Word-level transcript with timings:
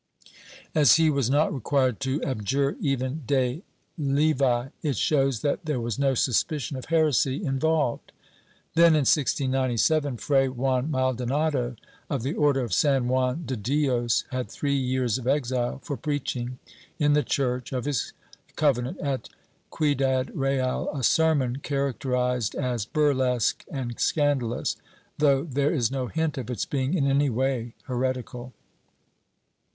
As 0.73 0.95
he 0.95 1.11
was 1.11 1.29
not 1.29 1.53
required 1.53 1.99
to 1.99 2.23
abjure 2.23 2.75
even 2.81 3.21
de 3.27 3.61
levi, 3.99 4.69
it 4.81 4.95
shows 4.97 5.41
that 5.41 5.65
there 5.65 5.79
was 5.79 5.99
no 5.99 6.15
suspicion 6.15 6.75
of 6.75 6.85
heresy 6.85 7.45
involved. 7.45 8.11
Then, 8.73 8.93
in 8.93 9.05
1697, 9.05 10.17
Fray 10.17 10.47
Juan 10.47 10.89
Maldonado, 10.89 11.75
of 12.09 12.23
the 12.23 12.33
Order 12.33 12.61
of 12.61 12.73
San 12.73 13.09
Juan 13.09 13.43
de 13.45 13.55
Dios, 13.55 14.23
had 14.31 14.49
three 14.49 14.73
years 14.75 15.19
of 15.19 15.27
exile 15.27 15.77
for 15.83 15.95
preaching, 15.95 16.57
in 16.97 17.13
the 17.13 17.21
church 17.21 17.71
of 17.71 17.85
his 17.85 18.13
convent 18.55 18.97
at 19.01 19.29
Ciudad 19.71 20.31
Real, 20.35 20.89
a 20.95 21.03
sermon 21.03 21.57
characterized 21.57 22.55
as 22.55 22.87
burlesque 22.87 23.63
and 23.69 23.99
scandalous, 23.99 24.77
though 25.19 25.43
there 25.43 25.69
is 25.71 25.91
no 25.91 26.07
hint 26.07 26.39
of 26.39 26.49
its 26.49 26.65
being 26.65 26.95
in 26.95 27.05
any 27.05 27.29
way 27.29 27.75
heretical." 27.83 28.51